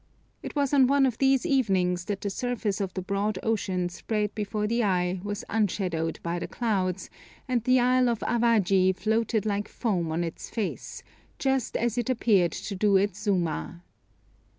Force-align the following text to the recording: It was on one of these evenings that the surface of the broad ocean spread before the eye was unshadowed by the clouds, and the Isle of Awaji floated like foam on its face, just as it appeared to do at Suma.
It 0.41 0.55
was 0.55 0.73
on 0.73 0.87
one 0.87 1.05
of 1.05 1.19
these 1.19 1.45
evenings 1.45 2.05
that 2.05 2.21
the 2.21 2.31
surface 2.31 2.81
of 2.81 2.91
the 2.95 3.03
broad 3.03 3.37
ocean 3.43 3.87
spread 3.87 4.33
before 4.33 4.65
the 4.65 4.83
eye 4.83 5.19
was 5.23 5.45
unshadowed 5.47 6.19
by 6.23 6.39
the 6.39 6.47
clouds, 6.47 7.11
and 7.47 7.63
the 7.63 7.79
Isle 7.79 8.09
of 8.09 8.17
Awaji 8.21 8.95
floated 8.95 9.45
like 9.45 9.67
foam 9.67 10.11
on 10.11 10.23
its 10.23 10.49
face, 10.49 11.03
just 11.37 11.77
as 11.77 11.99
it 11.99 12.09
appeared 12.09 12.51
to 12.53 12.73
do 12.75 12.97
at 12.97 13.15
Suma. 13.15 13.83